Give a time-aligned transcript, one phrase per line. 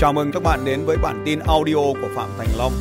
[0.00, 2.72] Chào mừng các bạn đến với bản tin audio của Phạm Thành Long.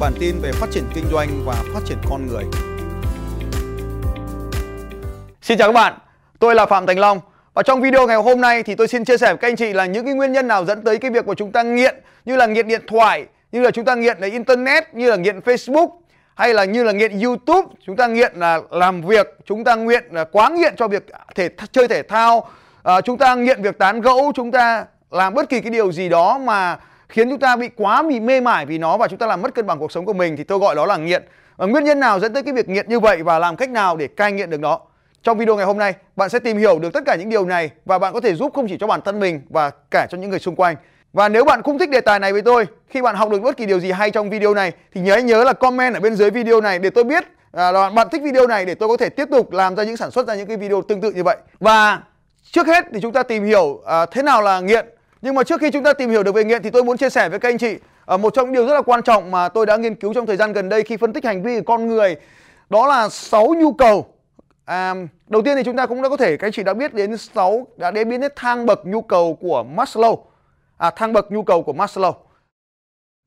[0.00, 2.44] Bản tin về phát triển kinh doanh và phát triển con người.
[5.42, 5.98] Xin chào các bạn,
[6.38, 7.20] tôi là Phạm Thành Long.
[7.54, 9.72] Và trong video ngày hôm nay thì tôi xin chia sẻ với các anh chị
[9.72, 12.36] là những cái nguyên nhân nào dẫn tới cái việc của chúng ta nghiện như
[12.36, 15.88] là nghiện điện thoại, như là chúng ta nghiện là internet, như là nghiện Facebook
[16.34, 20.04] hay là như là nghiện YouTube, chúng ta nghiện là làm việc, chúng ta nghiện
[20.10, 22.48] là quá nghiện cho việc thể chơi thể thao,
[22.82, 26.08] à, chúng ta nghiện việc tán gẫu, chúng ta làm bất kỳ cái điều gì
[26.08, 29.26] đó mà khiến chúng ta bị quá bị mê mải vì nó và chúng ta
[29.26, 31.22] làm mất cân bằng cuộc sống của mình thì tôi gọi đó là nghiện.
[31.56, 33.96] Và nguyên nhân nào dẫn tới cái việc nghiện như vậy và làm cách nào
[33.96, 34.80] để cai nghiện được nó?
[35.22, 37.70] Trong video ngày hôm nay, bạn sẽ tìm hiểu được tất cả những điều này
[37.84, 40.30] và bạn có thể giúp không chỉ cho bản thân mình và cả cho những
[40.30, 40.76] người xung quanh.
[41.12, 43.56] Và nếu bạn cũng thích đề tài này với tôi, khi bạn học được bất
[43.56, 46.30] kỳ điều gì hay trong video này thì nhớ nhớ là comment ở bên dưới
[46.30, 49.08] video này để tôi biết à, là bạn thích video này để tôi có thể
[49.08, 51.36] tiếp tục làm ra những sản xuất ra những cái video tương tự như vậy.
[51.60, 52.02] Và
[52.52, 54.86] trước hết thì chúng ta tìm hiểu à, thế nào là nghiện
[55.22, 57.10] nhưng mà trước khi chúng ta tìm hiểu được về nghiện thì tôi muốn chia
[57.10, 59.48] sẻ với các anh chị ờ, một trong những điều rất là quan trọng mà
[59.48, 61.64] tôi đã nghiên cứu trong thời gian gần đây khi phân tích hành vi của
[61.66, 62.16] con người
[62.70, 64.06] đó là 6 nhu cầu.
[64.64, 64.94] À,
[65.28, 67.16] đầu tiên thì chúng ta cũng đã có thể các anh chị đã biết đến
[67.16, 70.16] 6 đã đến biến đến thang bậc nhu cầu của Maslow.
[70.76, 72.12] À thang bậc nhu cầu của Maslow.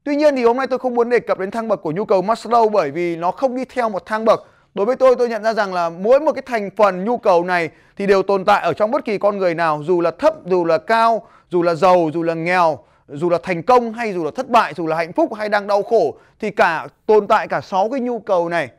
[0.03, 2.05] Tuy nhiên thì hôm nay tôi không muốn đề cập đến thang bậc của nhu
[2.05, 4.47] cầu Maslow bởi vì nó không đi theo một thang bậc.
[4.73, 7.43] Đối với tôi tôi nhận ra rằng là mỗi một cái thành phần nhu cầu
[7.43, 10.33] này thì đều tồn tại ở trong bất kỳ con người nào dù là thấp
[10.45, 14.23] dù là cao dù là giàu dù là nghèo dù là thành công hay dù
[14.23, 17.47] là thất bại dù là hạnh phúc hay đang đau khổ thì cả tồn tại
[17.47, 18.69] cả sáu cái nhu cầu này.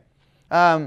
[0.49, 0.79] À,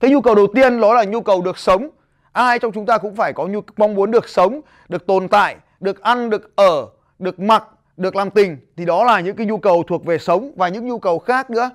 [0.00, 1.88] cái nhu cầu đầu tiên đó là nhu cầu được sống.
[2.32, 5.56] Ai trong chúng ta cũng phải có nhu mong muốn được sống được tồn tại
[5.80, 6.86] được ăn được ở
[7.18, 7.64] được mặc
[7.96, 8.58] được làm tình.
[8.76, 11.50] Thì đó là những cái nhu cầu thuộc về sống và những nhu cầu khác
[11.50, 11.70] nữa.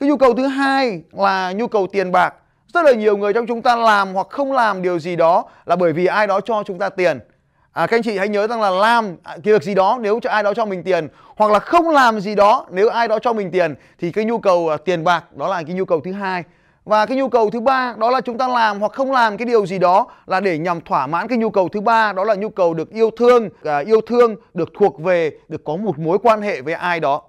[0.00, 2.34] Cái nhu cầu thứ hai là nhu cầu tiền bạc.
[2.74, 5.76] Rất là nhiều người trong chúng ta làm hoặc không làm điều gì đó là
[5.76, 7.18] bởi vì ai đó cho chúng ta tiền
[7.72, 10.20] à, các anh chị hãy nhớ rằng là làm à, cái việc gì đó nếu
[10.22, 13.18] cho ai đó cho mình tiền hoặc là không làm gì đó nếu ai đó
[13.18, 16.00] cho mình tiền thì cái nhu cầu uh, tiền bạc đó là cái nhu cầu
[16.04, 16.44] thứ hai.
[16.84, 19.46] Và cái nhu cầu thứ ba đó là chúng ta làm hoặc không làm cái
[19.46, 22.34] điều gì đó là để nhằm thỏa mãn cái nhu cầu thứ ba đó là
[22.34, 26.18] nhu cầu được yêu thương uh, yêu thương được thuộc về được có một mối
[26.22, 27.22] quan hệ với ai đó.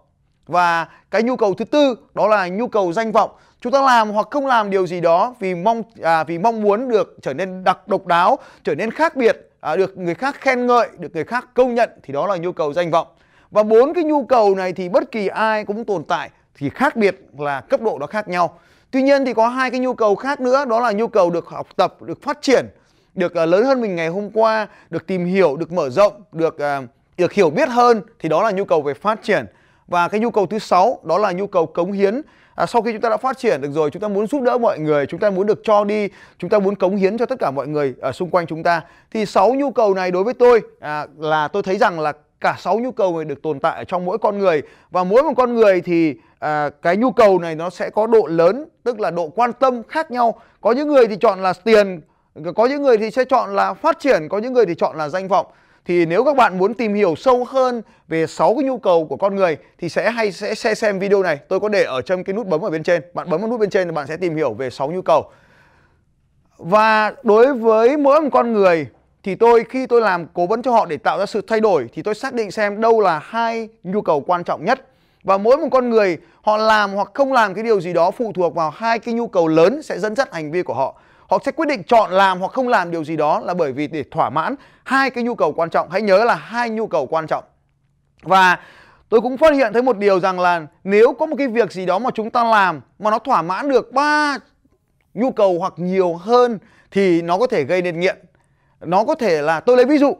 [0.48, 3.32] Và cái nhu cầu thứ tư đó là nhu cầu danh vọng.
[3.62, 6.90] Chúng ta làm hoặc không làm điều gì đó vì mong à, vì mong muốn
[6.90, 10.68] được trở nên đặc độc đáo trở nên khác biệt à, được người khác khen
[10.68, 13.08] ngợi được người khác công nhận thì đó là nhu cầu danh vọng.
[13.52, 16.96] Và bốn cái nhu cầu này thì bất kỳ ai cũng tồn tại thì khác
[16.96, 18.60] biệt là cấp độ nó khác nhau.
[18.92, 21.48] Tuy nhiên thì có hai cái nhu cầu khác nữa đó là nhu cầu được
[21.48, 22.66] học tập được phát triển
[23.16, 26.56] được uh, lớn hơn mình ngày hôm qua được tìm hiểu được mở rộng được
[26.56, 29.46] uh, được hiểu biết hơn thì đó là nhu cầu về phát triển.
[29.88, 32.22] Và cái nhu cầu thứ sáu đó là nhu cầu cống hiến
[32.60, 34.58] à, sau khi chúng ta đã phát triển được rồi chúng ta muốn giúp đỡ
[34.58, 37.40] mọi người chúng ta muốn được cho đi chúng ta muốn cống hiến cho tất
[37.40, 38.82] cả mọi người ở xung quanh chúng ta
[39.12, 42.56] thì sáu nhu cầu này đối với tôi à, là tôi thấy rằng là cả
[42.60, 44.62] sáu nhu cầu này được tồn tại ở trong mỗi con người.
[44.92, 48.28] Và mỗi một con người thì à, cái nhu cầu này nó sẽ có độ
[48.28, 50.42] lớn tức là độ quan tâm khác nhau.
[50.62, 52.02] Có những người thì chọn là tiền
[52.56, 55.10] có những người thì sẽ chọn là phát triển có những người thì chọn là
[55.10, 55.46] danh vọng
[55.90, 59.18] thì nếu các bạn muốn tìm hiểu sâu hơn về 6 cái nhu cầu của
[59.18, 61.40] con người thì sẽ hay sẽ, sẽ xem video này.
[61.48, 63.02] Tôi có để ở trong cái nút bấm ở bên trên.
[63.14, 65.32] Bạn bấm vào nút bên trên thì bạn sẽ tìm hiểu về 6 nhu cầu.
[66.58, 68.88] Và đối với mỗi một con người
[69.24, 71.90] thì tôi khi tôi làm cố vấn cho họ để tạo ra sự thay đổi
[71.94, 74.88] thì tôi xác định xem đâu là hai nhu cầu quan trọng nhất.
[75.24, 78.32] Và mỗi một con người họ làm hoặc không làm cái điều gì đó phụ
[78.36, 81.40] thuộc vào hai cái nhu cầu lớn sẽ dẫn dắt hành vi của họ họ
[81.46, 84.04] sẽ quyết định chọn làm hoặc không làm điều gì đó là bởi vì để
[84.12, 85.90] thỏa mãn hai cái nhu cầu quan trọng.
[85.90, 87.44] Hãy nhớ là hai nhu cầu quan trọng.
[88.24, 88.60] Và
[89.10, 91.86] tôi cũng phát hiện thấy một điều rằng là nếu có một cái việc gì
[91.86, 94.38] đó mà chúng ta làm mà nó thỏa mãn được ba
[95.14, 96.60] nhu cầu hoặc nhiều hơn
[96.92, 98.18] thì nó có thể gây nên nghiện.
[98.80, 100.18] Nó có thể là, tôi lấy ví dụ,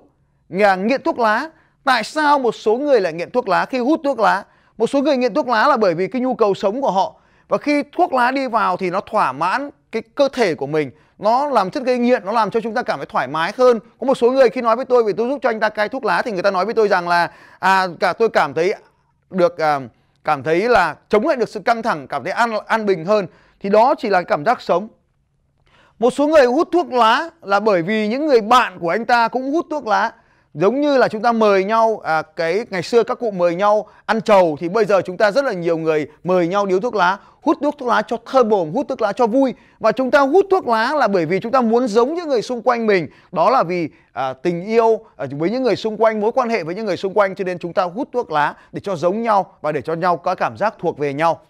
[0.50, 1.50] nhà nghiện thuốc lá.
[1.84, 4.44] Tại sao một số người lại nghiện thuốc lá khi hút thuốc lá?
[4.78, 7.16] Một số người nghiện thuốc lá là bởi vì cái nhu cầu sống của họ.
[7.48, 10.92] Và khi thuốc lá đi vào thì nó thỏa mãn cái cơ thể của mình
[11.20, 13.80] nó làm chất gây nghiện nó làm cho chúng ta cảm thấy thoải mái hơn.
[14.00, 15.90] Có một số người khi nói với tôi về tôi giúp cho anh ta cai
[15.90, 18.74] thuốc lá thì người ta nói với tôi rằng là à cả tôi cảm thấy
[19.30, 19.80] được à,
[20.24, 23.28] cảm thấy là chống lại được sự căng thẳng cảm thấy an an bình hơn.
[23.60, 24.88] Thì đó chỉ là cảm giác sống.
[26.00, 29.28] Một số người hút thuốc lá là bởi vì những người bạn của anh ta
[29.28, 30.12] cũng hút thuốc lá
[30.60, 33.88] giống như là chúng ta mời nhau à, cái ngày xưa các cụ mời nhau
[34.06, 36.96] ăn trầu thì bây giờ chúng ta rất là nhiều người mời nhau điếu thuốc
[36.96, 39.54] lá hút thuốc thuốc lá cho thơ bồm hút thuốc lá cho vui.
[39.80, 42.42] Và chúng ta hút thuốc lá là bởi vì chúng ta muốn giống những người
[42.42, 43.08] xung quanh mình.
[43.32, 46.64] Đó là vì à, tình yêu à, với những người xung quanh mối quan hệ
[46.64, 49.22] với những người xung quanh cho nên chúng ta hút thuốc lá để cho giống
[49.22, 51.42] nhau và để cho nhau có cảm giác thuộc về nhau.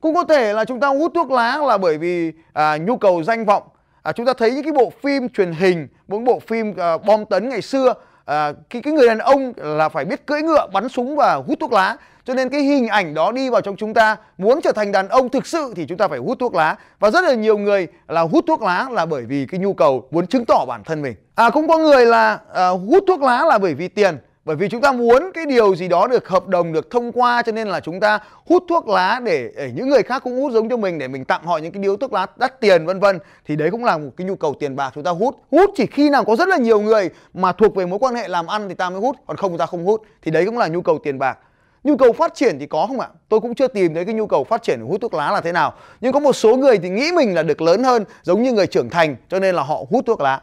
[0.00, 3.22] Cũng có thể là chúng ta hút thuốc lá là bởi vì à, nhu cầu
[3.22, 3.62] danh vọng.
[4.02, 7.24] À, chúng ta thấy những cái bộ phim truyền hình những bộ phim à, bom
[7.24, 7.94] tấn ngày xưa
[8.30, 11.58] à, cái cái người đàn ông là phải biết cưỡi ngựa bắn súng và hút
[11.60, 11.96] thuốc lá.
[12.24, 15.08] Cho nên cái hình ảnh đó đi vào trong chúng ta muốn trở thành đàn
[15.08, 16.76] ông thực sự thì chúng ta phải hút thuốc lá.
[16.98, 20.08] Và rất là nhiều người là hút thuốc lá là bởi vì cái nhu cầu
[20.10, 21.14] muốn chứng tỏ bản thân mình.
[21.34, 24.18] À cũng có người là à, hút thuốc lá là bởi vì tiền
[24.50, 27.42] bởi vì chúng ta muốn cái điều gì đó được hợp đồng được thông qua
[27.42, 30.52] cho nên là chúng ta hút thuốc lá để, để những người khác cũng hút
[30.52, 33.00] giống cho mình để mình tặng họ những cái điếu thuốc lá đắt tiền vân
[33.00, 33.18] vân.
[33.46, 35.36] Thì đấy cũng là một cái nhu cầu tiền bạc chúng ta hút.
[35.50, 38.28] Hút chỉ khi nào có rất là nhiều người mà thuộc về mối quan hệ
[38.28, 40.02] làm ăn thì ta mới hút còn không ta không hút.
[40.22, 41.38] Thì đấy cũng là nhu cầu tiền bạc.
[41.84, 43.08] Nhu cầu phát triển thì có không ạ?
[43.28, 45.40] Tôi cũng chưa tìm thấy cái nhu cầu phát triển của hút thuốc lá là
[45.40, 45.74] thế nào.
[46.00, 48.66] Nhưng có một số người thì nghĩ mình là được lớn hơn giống như người
[48.66, 50.40] trưởng thành cho nên là họ hút thuốc lá.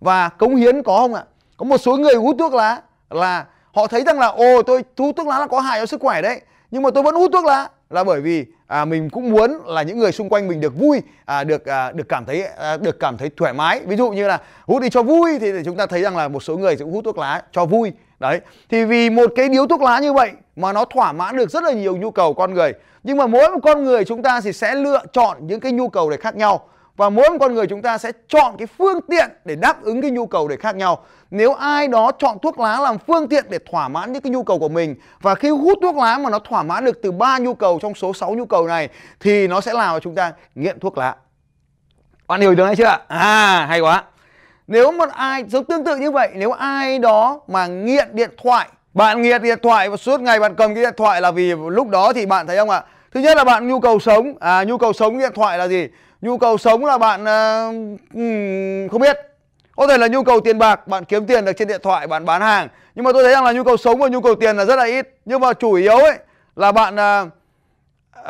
[0.00, 1.24] Và cống hiến có không ạ?
[1.56, 5.16] Có một số người hút thuốc lá là họ thấy rằng là ồ tôi hút
[5.16, 6.40] thuốc lá là có hại cho sức khỏe đấy.
[6.70, 9.82] Nhưng mà tôi vẫn hút thuốc lá là bởi vì à, mình cũng muốn là
[9.82, 13.00] những người xung quanh mình được vui à, được à, được cảm thấy à, được
[13.00, 13.80] cảm thấy thoải mái.
[13.86, 16.42] Ví dụ như là hút đi cho vui thì chúng ta thấy rằng là một
[16.42, 17.92] số người cũng hút thuốc lá cho vui.
[18.18, 21.50] Đấy thì vì một cái điếu thuốc lá như vậy mà nó thỏa mãn được
[21.50, 22.72] rất là nhiều nhu cầu con người.
[23.02, 25.88] Nhưng mà mỗi một con người chúng ta thì sẽ lựa chọn những cái nhu
[25.88, 26.68] cầu để khác nhau.
[26.96, 30.02] Và mỗi một con người chúng ta sẽ chọn cái phương tiện để đáp ứng
[30.02, 33.44] cái nhu cầu để khác nhau nếu ai đó chọn thuốc lá làm phương tiện
[33.48, 36.30] để thỏa mãn những cái nhu cầu của mình và khi hút thuốc lá mà
[36.30, 38.88] nó thỏa mãn được từ ba nhu cầu trong số 6 nhu cầu này
[39.20, 41.14] thì nó sẽ làm cho chúng ta nghiện thuốc lá.
[42.26, 44.04] Bạn hiểu được hay chưa à hay quá.
[44.66, 48.68] Nếu một ai giống tương tự như vậy nếu ai đó mà nghiện điện thoại
[48.96, 51.88] bạn nghiện điện thoại và suốt ngày bạn cầm cái điện thoại là vì lúc
[51.88, 52.82] đó thì bạn thấy không ạ?
[53.14, 55.88] Thứ nhất là bạn nhu cầu sống à nhu cầu sống điện thoại là gì?
[56.20, 59.16] Nhu cầu sống là bạn uh, không biết
[59.76, 62.24] có thể là nhu cầu tiền bạc, bạn kiếm tiền được trên điện thoại, bạn
[62.24, 62.68] bán hàng.
[62.94, 64.76] Nhưng mà tôi thấy rằng là nhu cầu sống và nhu cầu tiền là rất
[64.76, 65.18] là ít.
[65.24, 66.18] Nhưng mà chủ yếu ấy
[66.56, 67.24] là bạn à,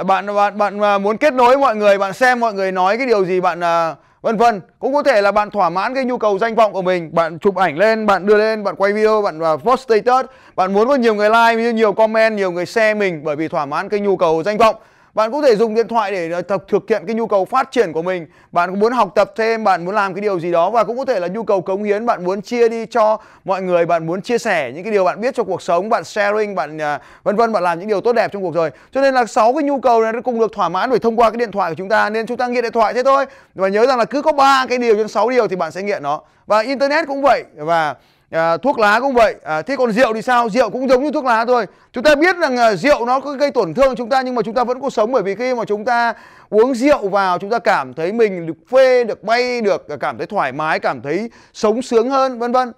[0.06, 3.06] bạn bạn bạn à, muốn kết nối mọi người, bạn xem mọi người nói cái
[3.06, 4.60] điều gì, bạn à, vân vân.
[4.78, 7.14] Cũng có thể là bạn thỏa mãn cái nhu cầu danh vọng của mình.
[7.14, 10.26] Bạn chụp ảnh lên, bạn đưa lên, bạn quay video, bạn post status.
[10.56, 13.66] Bạn muốn có nhiều người like, nhiều comment, nhiều người share mình bởi vì thỏa
[13.66, 14.76] mãn cái nhu cầu danh vọng
[15.16, 17.70] bạn cũng thể dùng điện thoại để ờ, thực, thực hiện cái nhu cầu phát
[17.70, 18.26] triển của mình.
[18.52, 20.98] Bạn cũng muốn học tập thêm bạn muốn làm cái điều gì đó và cũng
[20.98, 24.06] có thể là nhu cầu cống hiến bạn muốn chia đi cho mọi người bạn
[24.06, 27.00] muốn chia sẻ những cái điều bạn biết cho cuộc sống bạn sharing bạn uh,
[27.22, 28.70] vân vân bạn làm những điều tốt đẹp trong cuộc đời.
[28.92, 31.20] Cho nên là sáu cái nhu cầu này nó cùng được thỏa mãn bởi thông
[31.20, 33.26] qua cái điện thoại của chúng ta nên chúng ta nghiện điện thoại thế thôi.
[33.54, 35.82] Và nhớ rằng là cứ có ba cái điều trên sáu điều thì bạn sẽ
[35.82, 36.20] nghiện nó.
[36.46, 37.44] Và internet cũng vậy.
[37.56, 37.94] Và
[38.30, 39.34] à, thuốc lá cũng vậy.
[39.44, 40.48] À, thế còn rượu thì sao?
[40.48, 41.66] Rượu cũng giống như thuốc lá thôi.
[41.92, 44.42] Chúng ta biết rằng à, rượu nó có gây tổn thương chúng ta nhưng mà
[44.42, 46.14] chúng ta vẫn có sống bởi vì khi mà chúng ta
[46.50, 50.18] uống rượu vào chúng ta cảm thấy mình được phê được bay được à, cảm
[50.18, 52.72] thấy thoải mái cảm thấy sống sướng hơn vân vân.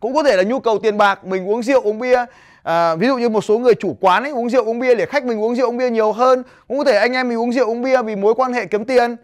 [0.00, 2.24] Cũng có thể là nhu cầu tiền bạc mình uống rượu uống bia.
[2.62, 5.06] À, ví dụ như một số người chủ quán ấy uống rượu uống bia để
[5.06, 6.42] khách mình uống rượu uống bia nhiều hơn.
[6.68, 8.84] Cũng có thể anh em mình uống rượu uống bia vì mối quan hệ kiếm
[8.84, 9.16] tiền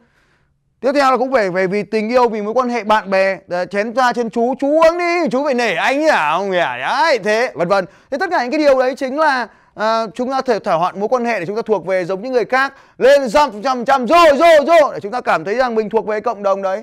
[0.80, 3.38] tiếp theo là cũng phải về vì tình yêu vì mối quan hệ bạn bè
[3.48, 6.58] ờ, chén ra trên chú chú uống đi chú phải nể anh nhỉ không nhỉ?
[6.80, 7.84] Đấy thế vân vân.
[8.10, 11.00] Thế tất cả những cái điều đấy chính là à, chúng ta thể thỏa hoãn
[11.00, 13.84] mối quan hệ để chúng ta thuộc về giống như người khác lên trăm trăm
[13.84, 16.62] trăm rồi rồi rồi để chúng ta cảm thấy rằng mình thuộc về cộng đồng
[16.62, 16.82] đấy.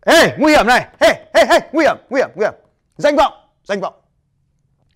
[0.00, 0.86] Ê nguy hiểm này!
[0.98, 2.54] Ê ê ê nguy hiểm nguy hiểm nguy hiểm.
[2.96, 3.32] Danh vọng
[3.64, 3.94] danh vọng.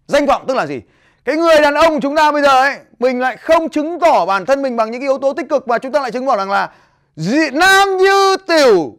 [0.06, 0.80] Danh vọng tức là gì?
[1.24, 4.46] Cái người đàn ông chúng ta bây giờ ấy mình lại không chứng tỏ bản
[4.46, 6.36] thân mình bằng những cái yếu tố tích cực và chúng ta lại chứng tỏ
[6.36, 6.70] rằng là
[7.18, 8.96] dị nam như tiểu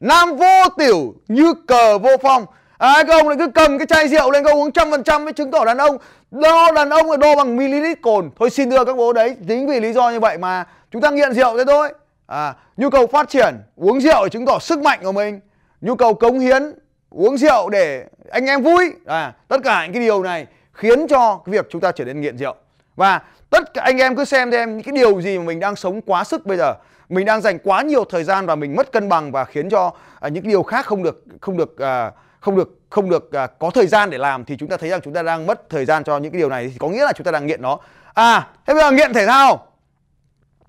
[0.00, 2.46] nam vô tiểu như cờ vô phong.
[2.78, 5.24] À, các ông lại cứ cầm cái chai rượu lên các uống trăm phần trăm
[5.24, 5.98] mới chứng tỏ đàn ông.
[6.30, 8.30] Đo đàn ông là đo bằng ml cồn.
[8.38, 11.10] Thôi xin thưa các bố đấy chính vì lý do như vậy mà chúng ta
[11.10, 11.92] nghiện rượu thế thôi.
[12.26, 15.40] À, nhu cầu phát triển uống rượu để chứng tỏ sức mạnh của mình.
[15.80, 16.62] Nhu cầu cống hiến
[17.10, 18.92] uống rượu để anh em vui.
[19.06, 22.20] À, tất cả những cái điều này khiến cho cái việc chúng ta trở nên
[22.20, 22.54] nghiện rượu.
[22.96, 23.20] Và
[23.50, 26.00] tất cả anh em cứ xem xem những cái điều gì mà mình đang sống
[26.00, 26.74] quá sức bây giờ
[27.08, 29.92] mình đang dành quá nhiều thời gian và mình mất cân bằng và khiến cho
[30.20, 32.10] à, những điều khác không được không được à,
[32.40, 35.00] không được không được à, có thời gian để làm thì chúng ta thấy rằng
[35.04, 36.68] chúng ta đang mất thời gian cho những cái điều này.
[36.72, 37.78] Thì có nghĩa là chúng ta đang nghiện nó.
[38.14, 39.66] À thế bây giờ nghiện thể thao.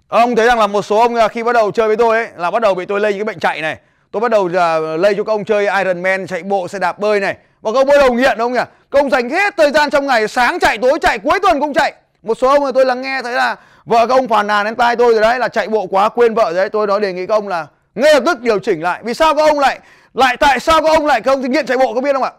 [0.08, 2.28] Ông thấy rằng là một số ông à, khi bắt đầu chơi với tôi ấy
[2.36, 3.78] là bắt đầu bị tôi lây những cái bệnh chạy này.
[4.12, 4.52] Tôi bắt đầu uh,
[5.00, 7.38] lây cho các ông chơi Iron Man chạy bộ xe đạp bơi này.
[7.62, 8.60] Và các ông bắt đầu nghiện ông nhỉ?
[8.92, 11.74] Các ông dành hết thời gian trong ngày sáng chạy tối chạy cuối tuần cũng
[11.74, 11.94] chạy.
[12.24, 13.56] Một số ông tôi lắng nghe thấy là
[13.88, 16.34] vợ các ông phàn nàn đến tai tôi rồi đấy, là chạy bộ quá, quên
[16.34, 16.70] vợ đấy.
[16.70, 19.02] Tôi nói đề nghị các ông là ngay lập tức điều chỉnh lại.
[19.04, 19.80] Vì sao các ông lại
[20.14, 22.32] lại, tại sao các ông lại không thực nghiện chạy bộ, có biết không ạ?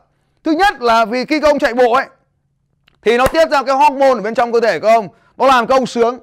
[0.45, 2.07] Thứ nhất là vì khi các ông chạy bộ ấy,
[3.03, 5.09] thì nó tiết ra cái hormone ở bên trong cơ thể các ông.
[5.37, 6.19] Nó làm các ông sướng.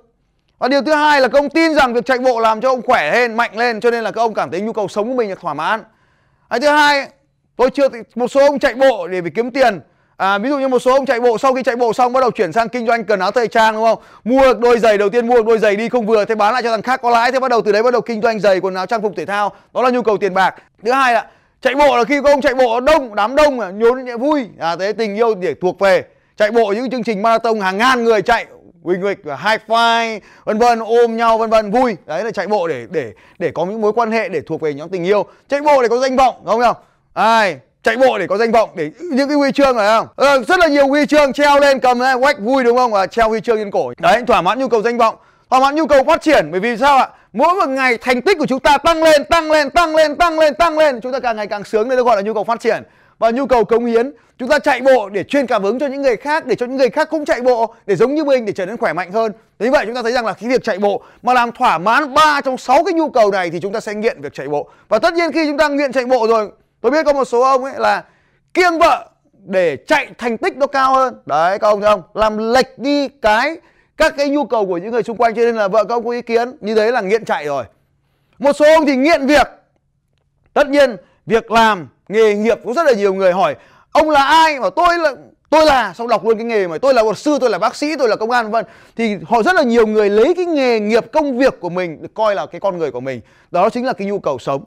[0.59, 2.81] Và điều thứ hai là các ông tin rằng việc chạy bộ làm cho ông
[2.81, 5.15] khỏe lên, mạnh lên, cho nên là các ông cảm thấy nhu cầu sống của
[5.15, 5.83] mình được thỏa mãn.
[6.49, 7.07] Cái thứ hai,
[7.55, 9.79] tôi chưa, một số ông chạy bộ để vì kiếm tiền
[10.17, 12.21] À, ví dụ như một số ông chạy bộ sau khi chạy bộ xong bắt
[12.21, 13.99] đầu chuyển sang kinh doanh quần áo thời trang đúng không?
[14.23, 16.53] Mua được đôi giày đầu tiên mua được đôi giày đi không vừa thế bán
[16.53, 18.39] lại cho thằng khác có lãi thế bắt đầu từ đấy bắt đầu kinh doanh
[18.39, 19.51] giày quần áo trang phục thể thao.
[19.73, 20.55] Đó là nhu cầu tiền bạc.
[20.85, 21.27] Thứ hai là
[21.61, 24.47] chạy bộ là khi các ông chạy bộ đông đám đông à, nhốn nhẹ vui
[24.59, 26.03] à thế tình yêu để thuộc về
[26.37, 28.45] chạy bộ những chương trình marathon hàng ngàn người chạy
[28.83, 32.67] huỳnh và high five vân vân ôm nhau vân vân vui đấy là chạy bộ
[32.67, 35.61] để để để có những mối quan hệ để thuộc về nhóm tình yêu chạy
[35.61, 36.75] bộ để có danh vọng không không
[37.13, 40.07] ai chạy bộ để có danh vọng để những cái huy chương này không?
[40.15, 42.91] Ừ, rất là nhiều huy chương treo lên cầm lên quách vui đúng không?
[42.91, 43.93] Và treo huy chương trên cổ.
[43.97, 45.15] Đấy thỏa mãn nhu cầu danh vọng
[45.49, 46.51] thỏa mãn nhu cầu phát triển.
[46.51, 47.09] Bởi vì sao ạ?
[47.33, 50.39] Mỗi một ngày thành tích của chúng ta tăng lên tăng lên tăng lên tăng
[50.39, 51.01] lên tăng lên.
[51.01, 52.83] Chúng ta càng ngày càng sướng nên nó gọi là nhu cầu phát triển.
[53.19, 56.01] Và nhu cầu cống hiến chúng ta chạy bộ để truyền cảm hứng cho những
[56.01, 58.53] người khác để cho những người khác cũng chạy bộ để giống như mình để
[58.53, 59.31] trở nên khỏe mạnh hơn.
[59.59, 62.13] Thế vậy chúng ta thấy rằng là cái việc chạy bộ mà làm thỏa mãn
[62.13, 64.69] ba trong sáu cái nhu cầu này thì chúng ta sẽ nghiện việc chạy bộ.
[64.89, 66.49] Và tất nhiên khi chúng ta nghiện chạy bộ rồi
[66.81, 68.03] tôi biết có một số ông ấy là
[68.53, 71.15] kiêng vợ để chạy thành tích nó cao hơn.
[71.25, 72.01] Đấy, các ông thấy không?
[72.13, 73.57] Làm lệch đi cái,
[73.97, 76.05] các cái nhu cầu của những người xung quanh cho nên là vợ các ông
[76.05, 77.63] có ý kiến như thế là nghiện chạy rồi.
[78.39, 79.47] Một số ông thì nghiện việc.
[80.53, 83.55] Tất nhiên, việc làm, nghề nghiệp cũng rất là nhiều người hỏi,
[83.91, 84.59] ông là ai?
[84.59, 85.11] Mà tôi là
[85.49, 87.75] tôi là xong đọc luôn cái nghề mà, tôi là luật sư, tôi là bác
[87.75, 88.65] sĩ, tôi là công an vân.
[88.95, 92.13] Thì họ rất là nhiều người lấy cái nghề nghiệp, công việc của mình được
[92.13, 93.21] coi là cái con người của mình.
[93.51, 94.63] Đó chính là cái nhu cầu sống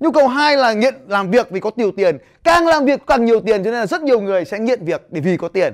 [0.00, 2.18] nhu cầu hai là nghiện làm việc vì có nhiều tiền.
[2.44, 5.02] Càng làm việc càng nhiều tiền cho nên là rất nhiều người sẽ nghiện việc
[5.10, 5.72] để vì có tiền.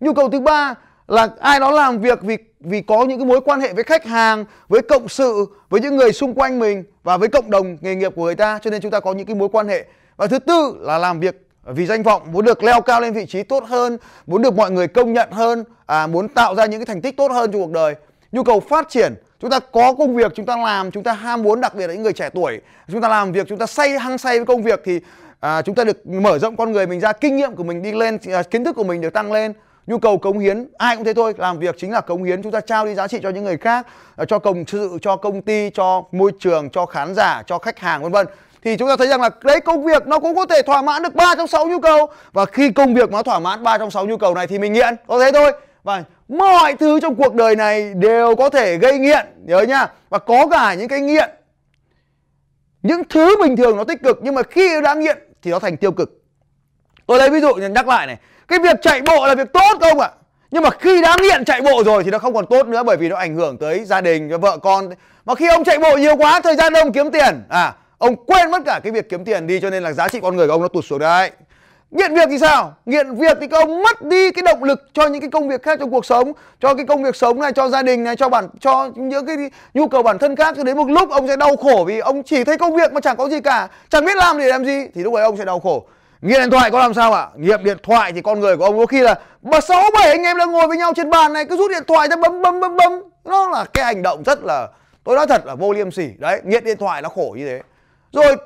[0.00, 0.74] Nhu cầu thứ ba
[1.08, 4.04] là ai đó làm việc vì vì có những cái mối quan hệ với khách
[4.04, 7.94] hàng với cộng sự với những người xung quanh mình và với cộng đồng nghề
[7.94, 9.84] nghiệp của người ta cho nên chúng ta có những cái mối quan hệ.
[10.16, 13.26] Và thứ tư là làm việc vì danh vọng muốn được leo cao lên vị
[13.26, 16.80] trí tốt hơn muốn được mọi người công nhận hơn à, muốn tạo ra những
[16.80, 17.94] cái thành tích tốt hơn trong cuộc đời.
[18.32, 19.14] Nhu cầu phát triển
[19.44, 21.94] chúng ta có công việc chúng ta làm chúng ta ham muốn đặc biệt là
[21.94, 22.60] những người trẻ tuổi.
[22.92, 25.00] Chúng ta làm việc chúng ta say hăng say với công việc thì
[25.40, 27.92] à, chúng ta được mở rộng con người mình ra kinh nghiệm của mình đi
[27.92, 29.52] lên à, kiến thức của mình được tăng lên.
[29.86, 32.42] Nhu cầu cống hiến ai cũng thế thôi làm việc chính là cống hiến.
[32.42, 33.86] Chúng ta trao đi giá trị cho những người khác
[34.16, 37.78] à, cho công sự cho công ty cho môi trường cho khán giả cho khách
[37.78, 38.26] hàng vân vân.
[38.64, 41.02] Thì chúng ta thấy rằng là đấy công việc nó cũng có thể thỏa mãn
[41.02, 42.06] được 3 trong 6 nhu cầu.
[42.32, 44.72] Và khi công việc nó thỏa mãn 3 trong 6 nhu cầu này thì mình
[44.72, 45.52] nghiện có thế thôi.
[45.82, 49.86] Và mọi thứ trong cuộc đời này đều có thể gây nghiện, nhớ nhá.
[50.08, 51.30] Và có cả những cái nghiện.
[52.82, 55.76] Những thứ bình thường nó tích cực, nhưng mà khi đã nghiện thì nó thành
[55.76, 56.10] tiêu cực.
[57.06, 58.16] Tôi lấy ví dụ nhắc lại này.
[58.48, 60.10] Cái việc chạy bộ là việc tốt không ạ?
[60.50, 62.96] Nhưng mà khi đã nghiện chạy bộ rồi thì nó không còn tốt nữa bởi
[62.96, 64.88] vì nó ảnh hưởng tới gia đình vợ con.
[65.24, 67.42] Mà khi ông chạy bộ nhiều quá, thời gian ông kiếm tiền.
[67.48, 70.20] À ông quên mất cả cái việc kiếm tiền đi, cho nên là giá trị
[70.22, 70.98] con người của ông nó tụt xuống.
[70.98, 71.30] Đấy
[71.94, 72.74] nghiện việc thì sao?
[72.86, 75.62] Nghiện việc thì các ông mất đi cái động lực cho những cái công việc
[75.62, 78.28] khác trong cuộc sống, cho cái công việc sống này, cho gia đình này, cho
[78.28, 79.36] bản, cho những cái
[79.74, 82.22] nhu cầu bản thân khác, cho đến một lúc ông sẽ đau khổ vì ông
[82.22, 84.86] chỉ thấy công việc mà chẳng có gì cả, chẳng biết làm để làm gì,
[84.94, 85.84] thì lúc ấy ông sẽ đau khổ.
[86.20, 87.28] Nghiện điện thoại có làm sao ạ?
[87.36, 90.22] Nghiện điện thoại thì con người của ông có khi là bà sáu bảy anh
[90.22, 92.60] em đang ngồi với nhau trên bàn này, cứ rút điện thoại ra bấm bấm
[92.60, 93.02] bấm bấm.
[93.24, 94.68] Nó là cái hành động rất là,
[95.04, 96.08] tôi nói thật là vô liêm sỉ.
[96.18, 97.60] Đấy, nghiện điện thoại nó khổ như thế.
[98.12, 98.36] Rồi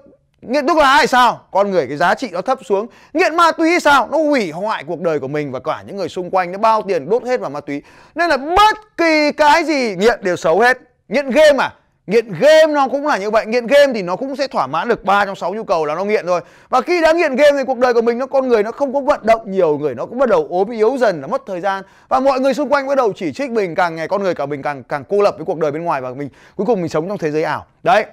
[0.42, 1.40] nghiện thuốc lá hay sao?
[1.50, 2.87] Con người cái giá trị nó thấp xuống.
[3.12, 4.09] Nghiện ma túy hay sao?
[4.12, 6.83] Nó hủy hoại cuộc đời của mình và cả những người xung quanh, nó bao
[6.83, 7.83] tiền đốt hết vào ma túy.
[8.14, 10.78] Nên là bất kỳ cái gì nghiện đều xấu hết.
[11.09, 11.75] Nghiện game à?
[12.07, 13.47] Nghiện game nó cũng là như vậy.
[13.47, 15.95] Nghiện game thì nó cũng sẽ thỏa mãn được 3 trong 6 nhu cầu là
[15.95, 18.49] nó nghiện rồi và khi đã nghiện game thì cuộc đời của mình, nó, con
[18.49, 21.21] người nó không có vận động nhiều, người nó cũng bắt đầu ốm yếu dần,
[21.21, 21.85] nó mất thời gian.
[22.09, 24.47] Và mọi người xung quanh bắt đầu chỉ trích mình, càng ngày con người cả
[24.47, 26.88] mình càng càng cô lập với cuộc đời bên ngoài và mình, cuối cùng mình
[26.88, 27.66] sống trong thế giới ảo.
[27.83, 28.07] Đấy,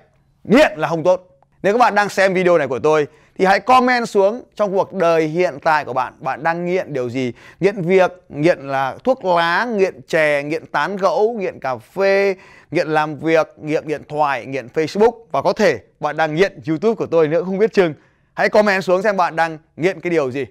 [0.44, 1.35] nghiện là không tốt
[1.66, 3.08] nếu các bạn đang xem video này của tôi
[3.38, 6.14] thì hãy comment xuống trong cuộc đời hiện tại của bạn.
[6.20, 7.34] Bạn đang nghiện điều gì?
[7.60, 12.36] Nghiện việc nghiện là thuốc lá nghiện chè nghiện tán gẫu nghiện cà phê
[12.72, 15.12] nghiện làm việc nghiện điện thoại nghiện facebook.
[15.32, 17.94] Và có thể bạn đang nghiện youtube của tôi nữa không biết chừng.
[18.34, 20.46] Hãy comment xuống xem bạn đang nghiện cái điều gì.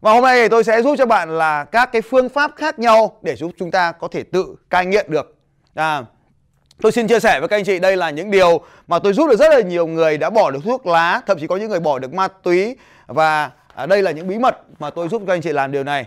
[0.00, 2.78] Và hôm nay thì tôi sẽ giúp cho bạn là các cái phương pháp khác
[2.78, 5.36] nhau để giúp chúng ta có thể tự cai nghiện được.
[5.74, 6.02] À,
[6.82, 9.28] Tôi xin chia sẻ với các anh chị đây là những điều mà tôi giúp
[9.30, 11.80] được rất là nhiều người đã bỏ được thuốc lá, thậm chí có những người
[11.80, 15.34] bỏ được ma túy và à, đây là những bí mật mà tôi giúp các
[15.34, 16.04] anh chị làm điều này.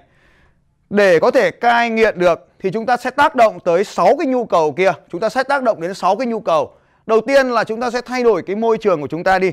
[0.90, 4.28] Để có thể cai nghiện được thì chúng ta sẽ tác động tới 6 cái
[4.28, 6.74] nhu cầu kia, chúng ta sẽ tác động đến 6 cái nhu cầu.
[7.06, 9.52] Đầu tiên là chúng ta sẽ thay đổi cái môi trường của chúng ta đi.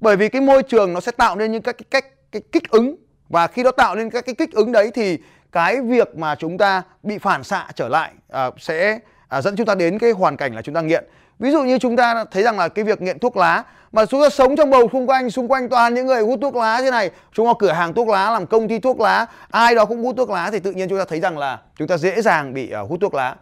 [0.00, 2.70] Bởi vì cái môi trường nó sẽ tạo nên những các cái cách cái kích
[2.70, 2.96] ứng
[3.28, 5.18] và khi nó tạo nên các cái kích ứng đấy thì
[5.52, 8.98] cái việc mà chúng ta bị phản xạ trở lại à, sẽ
[9.28, 11.04] à, dẫn chúng ta đến cái hoàn cảnh là chúng ta nghiện.
[11.38, 14.22] Ví dụ như chúng ta thấy rằng là cái việc nghiện thuốc lá mà chúng
[14.22, 16.90] ta sống trong bầu xung quanh xung quanh toàn những người hút thuốc lá thế
[16.90, 20.02] này chúng ta cửa hàng thuốc lá làm công ty thuốc lá ai đó cũng
[20.04, 22.54] hút thuốc lá thì tự nhiên chúng ta thấy rằng là chúng ta dễ dàng
[22.54, 23.34] bị uh, hút thuốc lá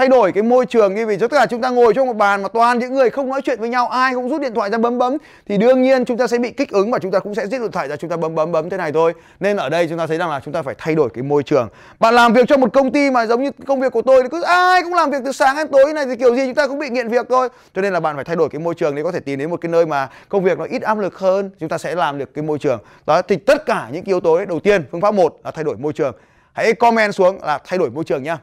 [0.00, 2.42] thay đổi cái môi trường đi, vì tất cả chúng ta ngồi trong một bàn
[2.42, 4.78] mà toàn những người không nói chuyện với nhau, ai cũng rút điện thoại ra
[4.78, 5.16] bấm bấm,
[5.46, 7.60] thì đương nhiên chúng ta sẽ bị kích ứng và chúng ta cũng sẽ rút
[7.60, 9.14] điện thoại ra, chúng ta bấm bấm bấm thế này thôi.
[9.40, 11.42] Nên ở đây chúng ta thấy rằng là chúng ta phải thay đổi cái môi
[11.42, 11.68] trường.
[11.98, 14.28] Bạn làm việc trong một công ty mà giống như công việc của tôi thì
[14.28, 16.66] cứ ai cũng làm việc từ sáng đến tối, này thì kiểu gì chúng ta
[16.66, 17.48] cũng bị nghiện việc thôi.
[17.74, 19.50] Cho nên là bạn phải thay đổi cái môi trường để có thể tìm đến
[19.50, 22.18] một cái nơi mà công việc nó ít áp lực hơn, chúng ta sẽ làm
[22.18, 22.78] được cái môi trường.
[23.06, 25.64] Đó, thì tất cả những yếu tố đấy, đầu tiên, phương pháp một là thay
[25.64, 26.14] đổi môi trường.
[26.52, 28.38] Hãy comment xuống là thay đổi môi trường nhá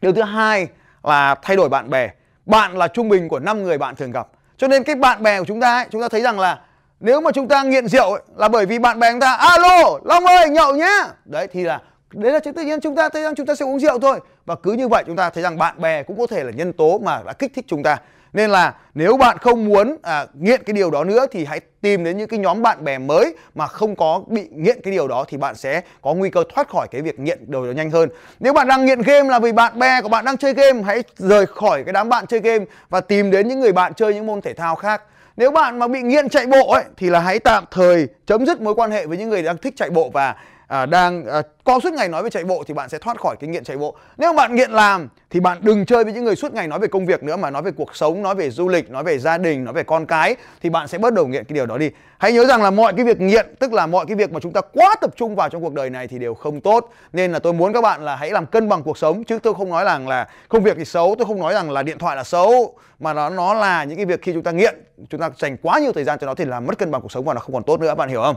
[0.00, 0.68] điều thứ hai
[1.02, 2.10] là thay đổi bạn bè.
[2.46, 4.26] Bạn là trung bình của 5 người bạn thường gặp.
[4.56, 6.60] Cho nên cái bạn bè của chúng ta ấy, chúng ta thấy rằng là
[7.00, 9.98] nếu mà chúng ta nghiện rượu ấy, là bởi vì bạn bè chúng ta alo
[10.04, 11.04] long ơi nhậu nhá.
[11.24, 11.80] Đấy thì là
[12.12, 14.20] đấy là tự nhiên chúng ta thấy rằng chúng ta sẽ uống rượu thôi.
[14.46, 16.72] Và cứ như vậy chúng ta thấy rằng bạn bè cũng có thể là nhân
[16.72, 17.98] tố mà đã kích thích chúng ta
[18.32, 22.04] nên là nếu bạn không muốn à, nghiện cái điều đó nữa thì hãy tìm
[22.04, 25.24] đến những cái nhóm bạn bè mới mà không có bị nghiện cái điều đó
[25.28, 28.08] thì bạn sẽ có nguy cơ thoát khỏi cái việc nghiện đồ đó nhanh hơn.
[28.40, 31.02] Nếu bạn đang nghiện game là vì bạn bè của bạn đang chơi game, hãy
[31.16, 34.26] rời khỏi cái đám bạn chơi game và tìm đến những người bạn chơi những
[34.26, 35.02] môn thể thao khác.
[35.36, 38.60] Nếu bạn mà bị nghiện chạy bộ ấy thì là hãy tạm thời chấm dứt
[38.60, 40.34] mối quan hệ với những người đang thích chạy bộ và
[40.66, 43.36] à, đang à, co suốt ngày nói về chạy bộ thì bạn sẽ thoát khỏi
[43.40, 43.96] cái nghiện chạy bộ.
[44.18, 46.88] Nếu bạn nghiện làm thì bạn đừng chơi với những người suốt ngày nói về
[46.88, 49.38] công việc nữa mà nói về cuộc sống nói về du lịch nói về gia
[49.38, 51.90] đình nói về con cái thì bạn sẽ bắt đầu nghiện cái điều đó đi.
[52.18, 54.52] Hãy nhớ rằng là mọi cái việc nghiện tức là mọi cái việc mà chúng
[54.52, 56.90] ta quá tập trung vào trong cuộc đời này thì đều không tốt.
[57.12, 59.54] Nên là tôi muốn các bạn là hãy làm cân bằng cuộc sống chứ tôi
[59.54, 62.16] không nói rằng là công việc thì xấu tôi không nói rằng là điện thoại
[62.16, 64.74] là xấu mà nó nó là những cái việc khi chúng ta nghiện
[65.10, 67.12] chúng ta dành quá nhiều thời gian cho nó thì làm mất cân bằng cuộc
[67.12, 68.36] sống và nó không còn tốt nữa bạn hiểu không?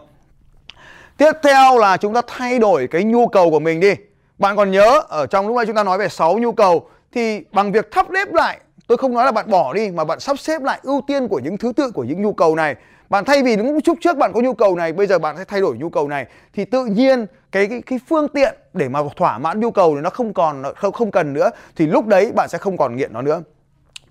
[1.19, 3.93] Tiếp theo là chúng ta thay đổi cái nhu cầu của mình đi.
[4.37, 7.43] Bạn còn nhớ ở trong lúc nãy chúng ta nói về 6 nhu cầu thì
[7.51, 10.39] bằng việc thắp nếp lại, tôi không nói là bạn bỏ đi mà bạn sắp
[10.39, 12.75] xếp lại ưu tiên của những thứ tự của những nhu cầu này.
[13.09, 15.43] Bạn thay vì những chút trước bạn có nhu cầu này, bây giờ bạn sẽ
[15.43, 18.99] thay đổi nhu cầu này thì tự nhiên cái cái, cái phương tiện để mà
[19.15, 22.31] thỏa mãn nhu cầu thì nó không còn không không cần nữa thì lúc đấy
[22.35, 23.43] bạn sẽ không còn nghiện nó nữa.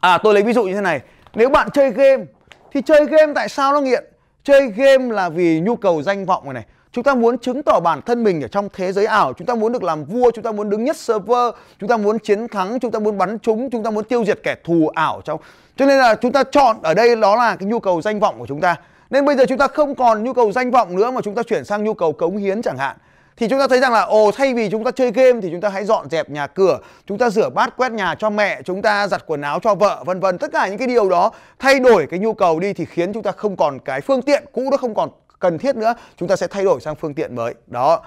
[0.00, 1.00] À tôi lấy ví dụ như thế này,
[1.34, 2.24] nếu bạn chơi game
[2.72, 4.04] thì chơi game tại sao nó nghiện?
[4.44, 7.80] Chơi game là vì nhu cầu danh vọng này này Chúng ta muốn chứng tỏ
[7.80, 10.45] bản thân mình ở trong thế giới ảo Chúng ta muốn được làm vua, chúng
[10.45, 13.71] ta muốn đứng nhất server Chúng ta muốn chiến thắng, chúng ta muốn bắn chúng
[13.71, 15.40] Chúng ta muốn tiêu diệt kẻ thù ảo trong
[15.76, 18.35] Cho nên là chúng ta chọn ở đây đó là cái nhu cầu danh vọng
[18.38, 18.76] của chúng ta
[19.11, 21.42] Nên bây giờ chúng ta không còn nhu cầu danh vọng nữa Mà chúng ta
[21.42, 22.97] chuyển sang nhu cầu cống hiến chẳng hạn
[23.38, 25.60] thì chúng ta thấy rằng là ồ thay vì chúng ta chơi game thì chúng
[25.60, 28.82] ta hãy dọn dẹp nhà cửa chúng ta rửa bát quét nhà cho mẹ chúng
[28.82, 31.80] ta giặt quần áo cho vợ vân vân tất cả những cái điều đó thay
[31.80, 34.69] đổi cái nhu cầu đi thì khiến chúng ta không còn cái phương tiện cũ
[34.71, 37.54] nó không còn cần thiết nữa, chúng ta sẽ thay đổi sang phương tiện mới.
[37.66, 38.02] Đó.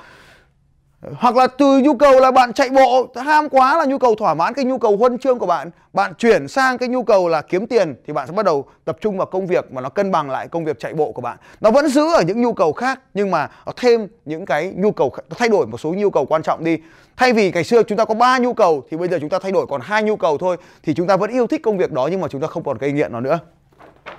[1.15, 4.33] Hoặc là từ nhu cầu là bạn chạy bộ, ham quá là nhu cầu thỏa
[4.33, 7.41] mãn cái nhu cầu huân chương của bạn bạn chuyển sang cái nhu cầu là
[7.41, 10.11] kiếm tiền thì bạn sẽ bắt đầu tập trung vào công việc mà nó cân
[10.11, 11.37] bằng lại công việc chạy bộ của bạn.
[11.61, 14.91] Nó vẫn giữ ở những nhu cầu khác nhưng mà nó thêm những cái nhu
[14.91, 16.77] cầu thay đổi một số nhu cầu quan trọng đi.
[17.17, 19.39] Thay vì ngày xưa chúng ta có ba nhu cầu thì bây giờ chúng ta
[19.39, 21.91] thay đổi còn hai nhu cầu thôi thì chúng ta vẫn yêu thích công việc
[21.91, 23.39] đó nhưng mà chúng ta không còn gây nghiện nó nữa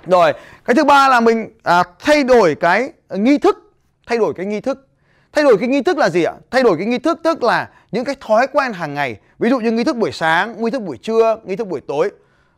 [0.05, 0.33] rồi,
[0.65, 3.73] cái thứ ba là mình à, thay đổi cái nghi thức,
[4.07, 4.87] thay đổi cái nghi thức.
[5.33, 6.33] Thay đổi cái nghi thức là gì ạ?
[6.51, 9.15] Thay đổi cái nghi thức tức là những cái thói quen hàng ngày.
[9.39, 12.11] Ví dụ như nghi thức buổi sáng, nghi thức buổi trưa, nghi thức buổi tối.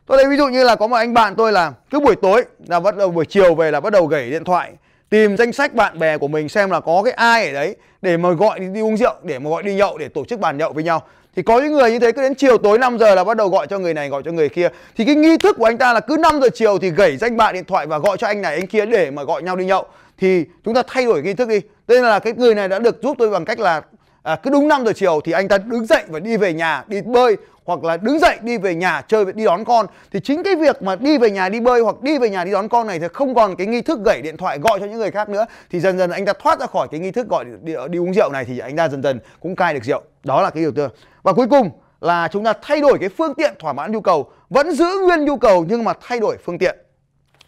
[0.06, 2.44] Tôi lấy ví dụ như là có một anh bạn tôi là cứ buổi tối
[2.66, 4.72] là bắt đầu buổi chiều về là bắt đầu gảy điện thoại
[5.10, 8.16] tìm danh sách bạn bè của mình xem là có cái ai ở đấy để
[8.16, 10.58] mà gọi đi, đi uống rượu để mà gọi đi nhậu để tổ chức bàn
[10.58, 11.02] nhậu với nhau
[11.36, 13.48] thì có những người như thế, cứ đến chiều tối 5 giờ là bắt đầu
[13.48, 14.68] gọi cho người này, gọi cho người kia.
[14.96, 17.36] Thì cái nghi thức của anh ta là cứ 5 giờ chiều thì gẩy danh
[17.36, 19.64] bạ điện thoại và gọi cho anh này, anh kia để mà gọi nhau đi
[19.64, 19.86] nhậu.
[20.18, 21.60] Thì chúng ta thay đổi nghi thức đi.
[21.88, 23.82] Nên là cái người này đã được giúp tôi bằng cách là
[24.26, 26.84] à, cứ đúng 5 giờ chiều thì anh ta đứng dậy và đi về nhà
[26.86, 29.86] đi bơi hoặc là đứng dậy đi về nhà chơi đi đón con.
[30.12, 32.50] Thì chính cái việc mà đi về nhà đi bơi hoặc đi về nhà đi
[32.50, 34.98] đón con này thì không còn cái nghi thức gảy điện thoại gọi cho những
[34.98, 35.46] người khác nữa.
[35.70, 38.14] Thì dần dần anh ta thoát ra khỏi cái nghi thức gọi đi, đi uống
[38.14, 40.02] rượu này thì anh ta dần dần cũng cai được rượu.
[40.24, 40.90] Đó là cái điều tương
[41.22, 44.30] và cuối cùng là chúng ta thay đổi cái phương tiện thỏa mãn nhu cầu
[44.50, 46.76] vẫn giữ nguyên nhu cầu nhưng mà thay đổi phương tiện.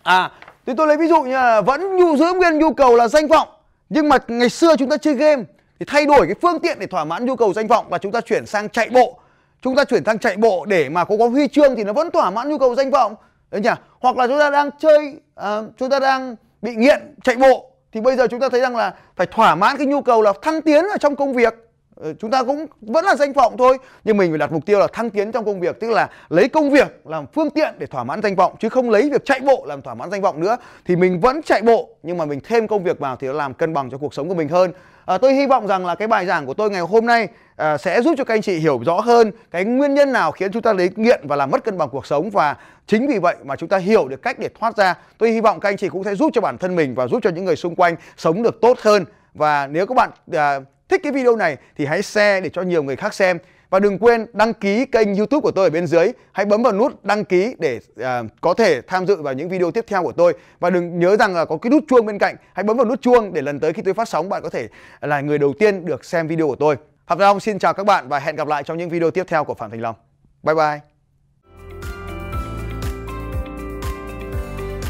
[0.02, 0.30] À
[0.66, 1.80] thì tôi lấy ví dụ như là vẫn
[2.18, 3.48] giữ nguyên nhu cầu là danh vọng
[3.88, 5.42] nhưng mà ngày xưa chúng ta chơi game
[5.80, 8.12] thì thay đổi cái phương tiện để thỏa mãn nhu cầu danh vọng là chúng
[8.12, 9.18] ta chuyển sang chạy bộ.
[9.62, 12.10] Chúng ta chuyển sang chạy bộ để mà có có huy chương thì nó vẫn
[12.10, 13.14] thỏa mãn nhu cầu danh vọng.
[13.50, 13.70] Đấy nhỉ?
[14.00, 18.00] Hoặc là chúng ta đang chơi uh, chúng ta đang bị nghiện chạy bộ thì
[18.00, 20.62] bây giờ chúng ta thấy rằng là phải thỏa mãn cái nhu cầu là thăng
[20.62, 21.54] tiến ở trong công việc.
[22.00, 24.78] Ờ, chúng ta cũng vẫn là danh vọng thôi nhưng mình phải đặt mục tiêu
[24.78, 27.86] là thăng tiến trong công việc tức là lấy công việc làm phương tiện để
[27.86, 30.40] thỏa mãn danh vọng chứ không lấy việc chạy bộ làm thỏa mãn danh vọng
[30.40, 30.56] nữa.
[30.86, 33.54] Thì mình vẫn chạy bộ nhưng mà mình thêm công việc vào thì nó làm
[33.54, 34.72] cân bằng cho cuộc sống của mình hơn
[35.08, 37.78] à, tôi hy vọng rằng là cái bài giảng của tôi ngày hôm nay à,
[37.78, 40.62] sẽ giúp cho các anh chị hiểu rõ hơn cái nguyên nhân nào khiến chúng
[40.62, 42.30] ta lấy nghiện và làm mất cân bằng cuộc sống.
[42.30, 45.40] Và chính vì vậy mà chúng ta hiểu được cách để thoát ra tôi hy
[45.40, 47.44] vọng các anh chị cũng sẽ giúp cho bản thân mình và giúp cho những
[47.44, 49.04] người xung quanh sống được tốt hơn.
[49.34, 52.82] Và nếu các bạn à, thích cái video này thì hãy share để cho nhiều
[52.82, 53.38] người khác xem
[53.70, 56.12] và đừng quên đăng ký kênh YouTube của tôi ở bên dưới.
[56.32, 58.06] Hãy bấm vào nút đăng ký để uh,
[58.40, 60.34] có thể tham dự vào những video tiếp theo của tôi.
[60.60, 62.36] Và đừng nhớ rằng là có cái nút chuông bên cạnh.
[62.52, 64.68] Hãy bấm vào nút chuông để lần tới khi tôi phát sóng bạn có thể
[65.00, 66.76] là người đầu tiên được xem video của tôi.
[67.06, 69.24] Phạm Thành Long xin chào các bạn và hẹn gặp lại trong những video tiếp
[69.28, 69.96] theo của Phạm Thành Long.
[70.42, 70.80] Bye bye.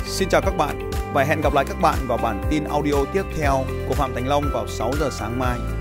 [0.06, 3.22] Xin chào các bạn và hẹn gặp lại các bạn vào bản tin audio tiếp
[3.38, 5.77] theo của Phạm Thành Long vào 6 giờ sáng mai.